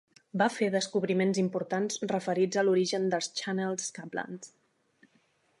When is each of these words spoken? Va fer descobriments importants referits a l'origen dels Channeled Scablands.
Va 0.41 0.45
fer 0.53 0.69
descobriments 0.75 1.41
importants 1.41 2.01
referits 2.13 2.61
a 2.63 2.65
l'origen 2.71 3.07
dels 3.15 3.31
Channeled 3.43 3.85
Scablands. 3.91 4.53